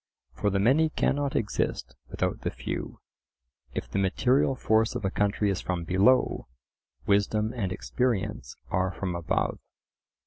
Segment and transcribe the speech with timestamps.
[0.33, 2.99] For the many cannot exist without the few,
[3.75, 6.47] if the material force of a country is from below,
[7.05, 9.59] wisdom and experience are from above.